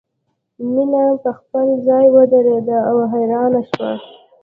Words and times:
مینه 0.73 1.03
په 1.23 1.31
خپل 1.39 1.67
ځای 1.87 2.05
ودریده 2.15 2.79
او 2.89 2.97
حیرانه 3.13 3.61
شوه 3.69 3.91